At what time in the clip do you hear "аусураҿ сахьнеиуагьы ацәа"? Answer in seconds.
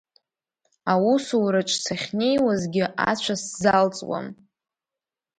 0.91-3.35